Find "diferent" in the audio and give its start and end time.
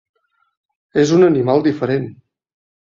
1.71-2.13